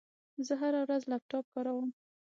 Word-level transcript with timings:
زه 0.47 0.53
هره 0.61 0.79
ورځ 0.85 1.01
لپټاپ 1.11 1.45
کاروم. 1.53 1.89